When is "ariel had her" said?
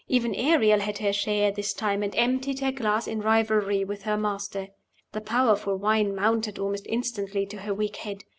0.33-1.13